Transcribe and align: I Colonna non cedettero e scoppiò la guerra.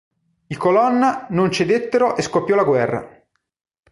I 0.47 0.55
Colonna 0.55 1.27
non 1.29 1.51
cedettero 1.51 2.15
e 2.15 2.23
scoppiò 2.23 2.55
la 2.55 2.63
guerra. 2.63 3.23